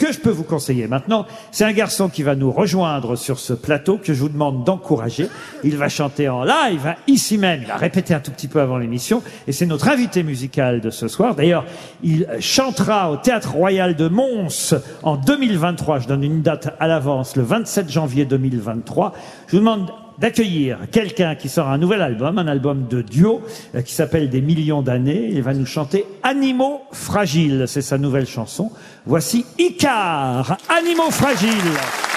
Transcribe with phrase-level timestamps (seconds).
[0.00, 3.52] que je peux vous conseiller maintenant, c'est un garçon qui va nous rejoindre sur ce
[3.52, 5.28] plateau que je vous demande d'encourager.
[5.62, 7.60] Il va chanter en live, hein, ici même.
[7.64, 9.22] Il a répété un tout petit peu avant l'émission.
[9.46, 11.34] Et c'est notre invité musical de ce soir.
[11.34, 11.66] D'ailleurs,
[12.02, 15.98] il chantera au Théâtre Royal de Mons en 2023.
[15.98, 19.12] Je donne une date à l'avance, le 27 janvier 2023.
[19.48, 19.90] Je vous demande
[20.20, 23.40] d'accueillir quelqu'un qui sort un nouvel album, un album de duo
[23.74, 25.30] euh, qui s'appelle Des millions d'années.
[25.32, 28.70] Il va nous chanter Animaux fragiles, c'est sa nouvelle chanson.
[29.06, 32.09] Voici Icar, Animaux fragiles.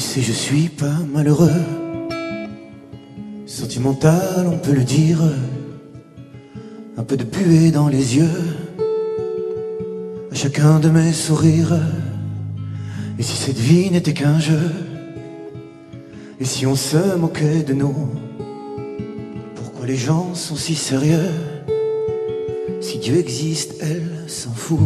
[0.00, 1.60] Tu sais, je suis pas malheureux.
[3.44, 5.18] Sentimental, on peut le dire.
[6.96, 8.40] Un peu de buée dans les yeux.
[10.32, 11.78] À chacun de mes sourires.
[13.18, 14.70] Et si cette vie n'était qu'un jeu?
[16.40, 18.08] Et si on se moquait de nous?
[19.54, 21.28] Pourquoi les gens sont si sérieux?
[22.80, 24.78] Si Dieu existe, elle s'en fout.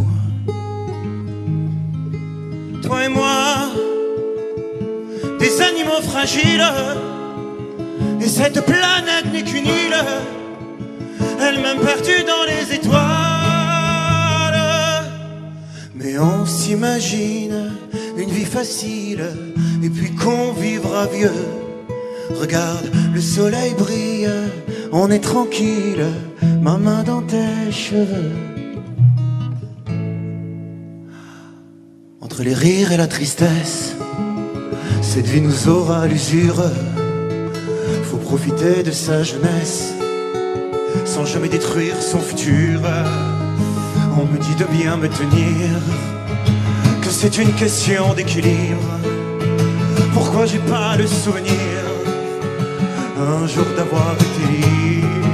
[6.01, 6.65] Fragiles.
[8.21, 9.95] Et cette planète n'est qu'une île,
[11.41, 13.01] elle-même perdue dans les étoiles.
[15.93, 17.71] Mais on s'imagine
[18.17, 19.25] une vie facile,
[19.83, 21.45] et puis qu'on vivra vieux.
[22.39, 24.29] Regarde, le soleil brille,
[24.91, 26.05] on est tranquille,
[26.61, 28.31] ma main dans tes cheveux.
[32.21, 33.95] Entre les rires et la tristesse,
[35.05, 36.61] cette vie nous aura l'usure.
[38.03, 39.93] Faut profiter de sa jeunesse
[41.05, 42.81] sans jamais détruire son futur.
[44.19, 45.69] On me dit de bien me tenir,
[47.01, 48.99] que c'est une question d'équilibre.
[50.13, 51.75] Pourquoi j'ai pas le souvenir
[53.17, 55.24] un jour d'avoir été libre?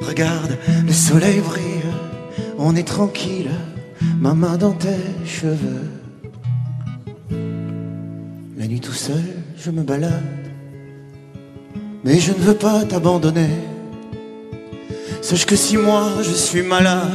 [0.00, 0.56] Regarde,
[0.86, 1.92] le soleil brille,
[2.58, 3.50] on est tranquille,
[4.18, 5.90] ma main dans tes cheveux.
[8.56, 9.22] La nuit tout seul,
[9.58, 10.22] je me balade,
[12.02, 13.50] mais je ne veux pas t'abandonner.
[15.20, 17.10] Sache que si moi je suis malade,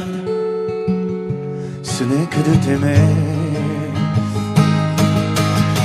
[1.82, 3.00] ce n'est que de t'aimer.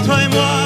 [0.05, 0.56] Toi et moi,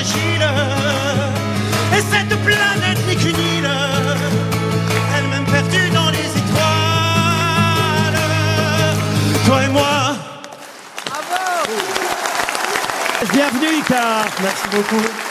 [0.00, 3.68] et cette planète n'est qu'une île,
[5.16, 6.30] elle-même perdue dans les étoiles.
[9.44, 10.16] Toi et moi.
[13.32, 14.26] Bienvenue Icar.
[14.42, 15.29] Merci beaucoup.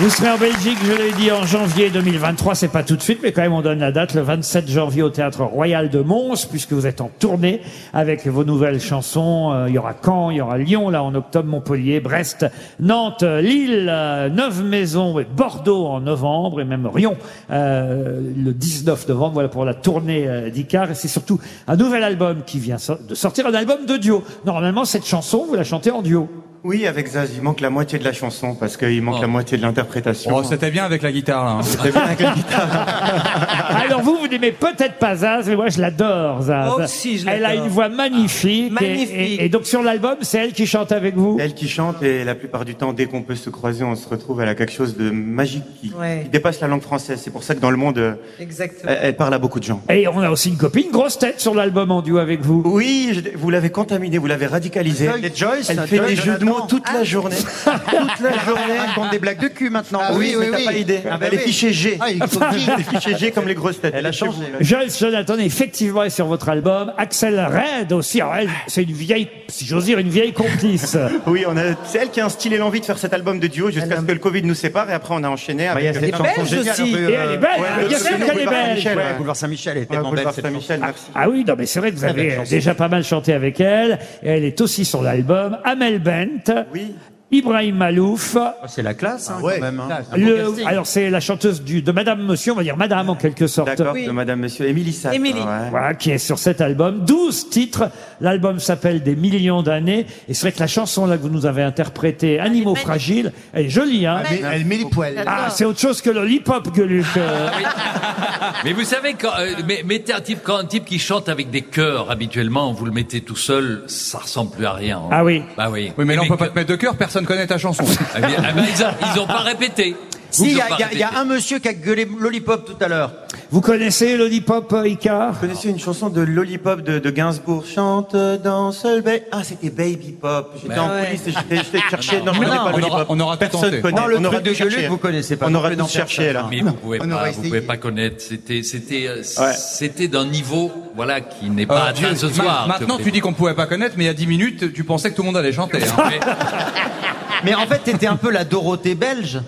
[0.00, 2.54] Vous serez en Belgique, je l'ai dit, en janvier 2023.
[2.54, 5.02] C'est pas tout de suite, mais quand même, on donne la date, le 27 janvier
[5.02, 7.60] au Théâtre Royal de Mons, puisque vous êtes en tournée
[7.92, 9.52] avec vos nouvelles chansons.
[9.52, 12.46] Euh, Il y aura Caen, il y aura Lyon, là, en octobre, Montpellier, Brest,
[12.80, 17.18] Nantes, Lille, euh, Neuve-Maisons et Bordeaux en novembre, et même Rion
[17.50, 19.34] euh, le 19 novembre.
[19.34, 20.90] Voilà pour la tournée euh, d'Icar.
[20.90, 21.38] Et c'est surtout
[21.68, 24.24] un nouvel album qui vient de sortir, un album de duo.
[24.46, 26.26] Normalement, cette chanson, vous la chantez en duo.
[26.62, 29.22] Oui, avec Zaz, il manque la moitié de la chanson parce qu'il manque Oh.
[29.22, 30.30] la moitié de l'interprétation.
[30.34, 31.50] Oh, c'était bien avec la guitare, là.
[31.52, 31.62] hein.
[31.62, 32.68] C'était bien avec la guitare.
[33.86, 36.66] Alors vous, vous n'aimez peut-être pas Zaz, mais moi je l'adore, Zaz.
[36.66, 38.72] Moi aussi, je elle a une voix magnifique.
[38.76, 39.16] Ah, et- magnifique.
[39.16, 41.38] Et, et donc sur l'album, c'est elle qui chante avec vous?
[41.40, 44.06] Elle qui chante et la plupart du temps, dès qu'on peut se croiser, on se
[44.06, 44.42] retrouve.
[44.42, 46.20] Elle a quelque chose de magique qui, Ouais.
[46.24, 47.20] qui dépasse la langue française.
[47.24, 48.92] C'est pour ça que dans le monde, Exactement.
[48.92, 49.80] elle, elle parle à beaucoup de gens.
[49.88, 52.62] Et on a aussi une copine, grosse tête, sur l'album en duo avec vous.
[52.66, 55.06] Oui, je- vous l'avez contaminé, vous l'avez radicalisé.
[55.22, 57.36] Et Joyce, Elle fait Joyce des jeux de mots toute la journée.
[57.36, 58.74] toute la journée.
[58.88, 60.00] Elle compte des blagues de cul maintenant.
[60.02, 61.00] Ah oui, mais t'as pas idée.
[61.10, 61.42] Ah bah elle est oui.
[61.44, 61.96] fichée G.
[62.00, 62.74] Ah, il faut dire.
[62.74, 63.94] Elle est fichée G comme les grosses têtes.
[63.96, 64.38] Elle a changé.
[64.60, 66.92] Joyce Jonathan, effectivement, est sur votre album.
[66.98, 68.20] Axel Red aussi.
[68.20, 70.96] Alors elle, c'est une vieille, si j'ose dire, une vieille complice.
[71.26, 73.70] Oui, on a, c'est elle qui a instillé l'envie de faire cet album de duo
[73.70, 75.86] jusqu'à ce que le Covid nous sépare et après on a enchaîné Bah, il y
[75.86, 76.72] a avec cette euh, chanson belge géniale.
[76.72, 76.90] aussi.
[76.94, 78.40] Et elle est belle, ouais, bien le sûr Boulevard qu'elle
[78.80, 79.16] est belle.
[79.16, 80.14] Boulevard Saint-Michel, elle est tellement belle.
[80.16, 80.86] Boulevard cette Saint-Michel, chanson.
[80.86, 81.04] merci.
[81.14, 83.60] Ah oui, non, mais c'est vrai que vous belle avez déjà pas mal chanté avec
[83.60, 83.98] elle.
[84.22, 85.58] Et elle est aussi sur l'album.
[85.64, 86.39] Amel Bent.
[86.72, 86.94] Oui.
[87.32, 88.36] Ibrahim Malouf.
[88.66, 89.56] C'est la classe, hein, ouais.
[89.58, 89.80] quand même.
[89.80, 89.88] hein.
[90.12, 90.66] Un Le- beau casting.
[90.66, 93.68] alors c'est la chanteuse du, de Madame Monsieur, on va dire Madame en quelque sorte.
[93.68, 95.14] D'accord, de Madame Monsieur Émilie Satt.
[95.14, 95.38] Émilie.
[95.40, 95.70] ouais.
[95.70, 97.04] Voilà, qui est sur cet album.
[97.04, 97.90] 12 titres.
[98.20, 100.06] L'album s'appelle Des millions d'années.
[100.28, 102.86] Et c'est vrai que la chanson là que vous nous avez interprétée, Animaux magnifique.
[102.86, 104.22] fragiles, elle est jolie, hein.
[104.30, 105.14] Mais elle met les poils.
[105.26, 107.06] Ah, c'est autre chose que le hip-hop, Gueuluc.
[107.16, 107.48] euh.
[108.64, 111.50] Mais vous savez, quand, euh, mais- mettez un type, quand un type qui chante avec
[111.50, 114.98] des chœurs, habituellement, vous le mettez tout seul, ça ressemble plus à rien.
[114.98, 115.08] hein.
[115.10, 115.42] Ah oui.
[115.56, 115.92] Bah oui.
[115.96, 117.84] Oui, mais là, on peut pas te mettre de cœur, personne connaît ta chanson.
[118.16, 119.96] Bien, ah ben, ils, ont, ils ont pas répété.
[120.30, 121.20] Si, il y, a- pas il y a- il y a répété.
[121.20, 123.12] un monsieur qui a gueulé Lollipop tout à l'heure.
[123.50, 127.64] Vous connaissez le hip-hop, euh, Icar Vous connaissez une chanson de Lollipop de, de Gainsbourg
[127.66, 130.52] Chante dans seul ba- Ah, c'était Baby Pop.
[130.62, 131.06] J'étais en Ouais.
[131.06, 132.20] coulisses et j'étais j'étais cherché.
[132.24, 132.92] Non, je connais non, pas on Lollipop.
[132.92, 133.80] aura- on aura tout Personne tenté.
[133.82, 134.00] connaît.
[134.00, 134.76] Non, le on aura truc de tout cherché.
[134.76, 135.46] Gueuluc, vous connaissez pas.
[135.46, 136.46] On non aura plus tout dans cherché, personne, là.
[136.50, 138.16] Mais vous pouvez On pas, vous pouvez pas connaître.
[138.20, 139.52] C'était, c'était, euh, Ouais.
[139.56, 142.68] c'était d'un niveau, voilà, qui n'est pas Euh, atteint Dieu, ce ma- soir.
[142.68, 145.10] Maintenant, tu dis qu'on pouvait pas connaître, mais il y a 10 minutes, tu pensais
[145.10, 145.78] que tout le monde allait chanter.
[145.82, 146.04] hein.
[146.08, 146.20] Mais-
[147.44, 149.40] Mais en fait, t'étais un peu la Dorothée belge.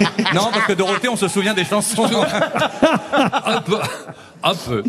[0.34, 2.04] non, parce que Dorothée, on se souvient des chansons.
[3.44, 3.78] un peu,
[4.42, 4.82] un peu,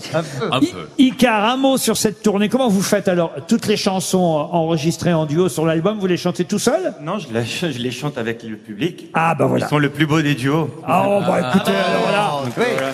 [0.51, 0.87] un peu.
[0.97, 2.49] Icar, un mot sur cette tournée.
[2.49, 4.19] Comment vous faites alors Toutes les chansons
[4.51, 7.91] enregistrées en duo sur l'album, vous les chantez tout seul Non, je, la- je les
[7.91, 9.07] chante avec le public.
[9.13, 9.65] Ah bah voilà.
[9.65, 10.69] Ils sont le plus beau des duos.
[10.85, 12.63] Ah oh, bah écoutez, alors là, Donc, Oui.
[12.77, 12.91] voilà,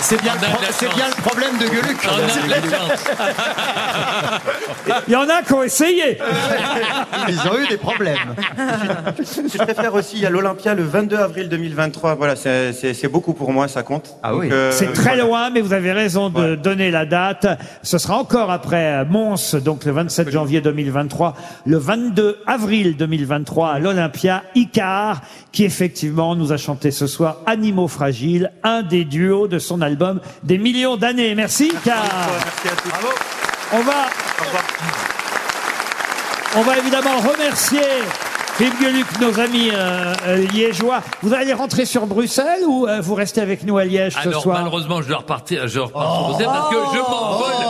[0.00, 1.98] C'est bien, le bien problème de Gueuluc.
[5.06, 6.18] Il y en a qui ont essayé.
[7.28, 8.16] Ils ont eu des problèmes.
[9.18, 12.14] Je préfère aussi, il y a l'Olympia le 22 avril 2023.
[12.14, 14.14] Voilà, c'est- beaucoup pour moi, ça compte.
[14.22, 15.24] Ah euh, C'est très voilà.
[15.24, 16.56] loin, mais vous avez raison de Ouais.
[16.56, 17.46] donner la date.
[17.82, 21.34] Ce sera encore après euh, Mons, donc le 27 janvier 2023,
[21.66, 25.20] le 22 avril 2023 à l'Olympia, Icar,
[25.52, 30.20] qui effectivement nous a chanté ce soir Animaux fragiles, un des duos de son album
[30.42, 31.34] Des millions d'années.
[31.34, 32.04] Merci Icar.
[32.04, 32.90] Merci à tous.
[33.72, 34.06] On va,
[36.56, 37.82] on va évidemment remercier
[38.54, 41.00] Philippe Gueluc, nos amis euh, euh, liégeois.
[41.22, 44.42] Vous allez rentrer sur Bruxelles ou euh, vous restez avec nous à Liège ce Alors
[44.42, 44.58] soir?
[44.58, 47.69] malheureusement, je dois repartir, je repars sur Bruxelles parce que je m'envole,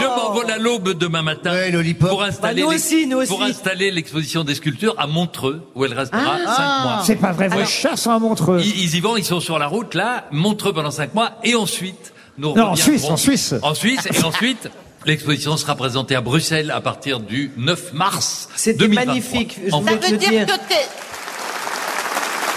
[0.00, 3.40] je m'envole à l'aube demain matin Ouais, pour installer, Bah, nous l'ex- aussi, nous pour
[3.40, 3.50] aussi.
[3.50, 7.02] installer l'exposition des sculptures à Montreux où elle restera cinq mois.
[7.04, 8.60] C'est pas vrai, vos chats sont à Montreux.
[8.60, 11.54] Ils, ils y vont, ils sont sur la route là, Montreux pendant cinq mois et
[11.54, 13.54] ensuite nous Non, en Suisse, en Suisse.
[13.62, 14.68] en Suisse et ensuite.
[15.04, 18.48] L'exposition sera présentée à Bruxelles à partir du 9 mars.
[18.56, 19.06] C'était 2023.
[19.14, 19.56] magnifique.
[19.64, 20.46] Je En voulais Ça veut dire dire.
[20.46, 20.86] que t'es...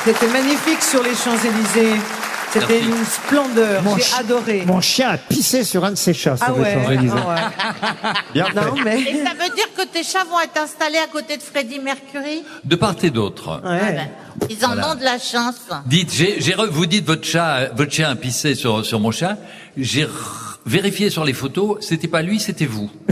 [0.06, 1.94] C'était magnifique sur les Champs-Élysées.
[2.52, 3.84] C'était une splendeur.
[3.84, 4.64] Mon J'ai chi- adoré.
[4.66, 6.78] Mon chien a pissé sur un de ses chats sur Ah ouais.
[6.86, 6.98] Ah ouais.
[8.34, 8.84] Bien Non fait.
[8.84, 9.02] mais.
[9.02, 12.44] Et ça veut dire que tes chats vont être installés à côté de Freddie Mercury?
[12.64, 13.62] De part et d'autre.
[13.64, 14.10] Ah ben,
[14.50, 15.56] Ils en ont de la chance.
[15.86, 19.12] Dites, j'ai, j'ai re- vous dites votre chat, votre chien a pissé sur, sur mon
[19.12, 19.38] chat.
[19.78, 20.08] J'ai
[20.66, 22.90] vérifié sur les photos, c'était pas lui, c'était vous.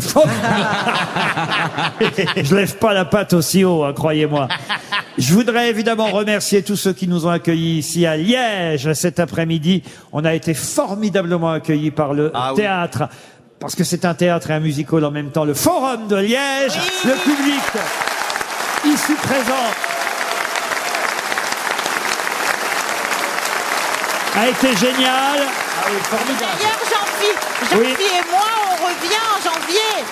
[2.37, 4.47] Je lève pas la patte aussi haut, hein, croyez-moi.
[5.17, 9.81] Je voudrais évidemment remercier tous ceux qui nous ont accueillis ici à Liège cet après-midi.
[10.11, 12.57] On a été formidablement accueillis par le Ah oui.
[12.61, 13.09] théâtre.
[13.59, 15.43] Parce que c'est un théâtre et un musical en même temps.
[15.45, 17.63] Le Forum de Liège, le public
[18.85, 19.53] ici présent
[24.37, 25.39] a été génial.
[25.39, 27.31] D'ailleurs, Jean-Phi,
[27.71, 27.87] Jean-Phi Oui.
[27.99, 30.05] et moi, on revient en janvier.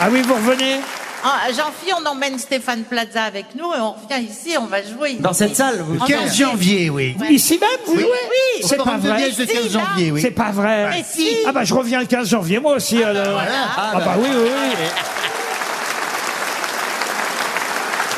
[0.00, 0.80] Ah oui, vous revenez
[1.24, 5.14] Ah, Jean-Phi, on emmène Stéphane Plaza avec nous et on revient ici, on va jouer.
[5.18, 7.16] Dans cette salle, vous- En 15 janvier, oui.
[7.30, 8.64] Ici même, vous jouez Oui.
[8.68, 9.18] C'est pas Forum de vrai.
[9.18, 9.80] Liège le Si, 15 là.
[9.80, 10.20] janvier, oui.
[10.22, 10.90] C'est pas vrai.
[10.90, 11.38] Mais si.
[11.46, 13.40] Ah bah je reviens le 15 janvier, moi aussi alors.
[13.76, 14.86] Ah bah oui, oui, oui.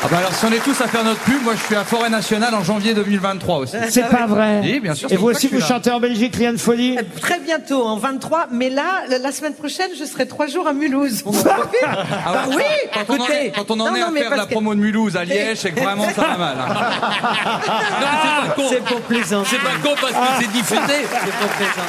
[0.11, 2.09] bah alors, si on est tous à faire notre pub, moi je suis à Forêt
[2.09, 3.77] Nationale en janvier 2023 aussi.
[3.89, 4.59] C'est pas vrai.
[4.61, 7.85] Oui, bien sûr, Et vous aussi, vous chantez en Belgique, rien de folie Très bientôt,
[7.85, 8.47] en 23.
[8.51, 11.23] Mais là, la- la semaine prochaine, je serai trois jours à Mulhouse.
[11.25, 11.81] On en profite.
[11.81, 12.63] Bah oui.
[12.93, 13.45] Quand on en écoutez.
[13.45, 14.79] est, quand on en Non, est non, à mais faire parce la que- promo de
[14.81, 16.57] Mulhouse à Liège, c'est que vraiment ça va mal.
[16.59, 16.75] hein.
[17.63, 18.63] C'est pas con.
[18.69, 19.43] C'est pour plaisir.
[19.45, 20.81] C'est pas con parce que c'est diffusé.
[21.09, 21.83] C'est pour plaisir.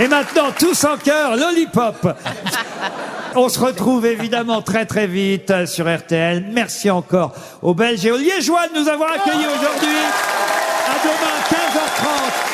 [0.00, 2.08] Et maintenant, tous en chœur, Lollipop
[3.36, 6.44] On se retrouve évidemment très très vite sur RTL.
[6.52, 7.32] Merci encore
[7.62, 9.96] aux Belges et aux Liégeois de nous avoir accueillis aujourd'hui.
[10.86, 12.47] À demain, 15h30.